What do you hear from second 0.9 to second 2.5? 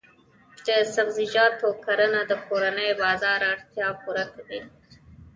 سبزیجاتو کرنه د